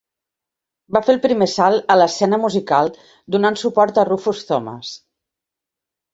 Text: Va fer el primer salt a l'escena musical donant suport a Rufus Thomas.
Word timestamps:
Va 0.95 1.01
fer 1.09 1.11
el 1.13 1.19
primer 1.25 1.47
salt 1.55 1.93
a 1.95 1.97
l'escena 1.99 2.39
musical 2.47 2.91
donant 3.37 3.59
suport 3.65 4.01
a 4.01 4.07
Rufus 4.11 4.43
Thomas. 4.51 4.97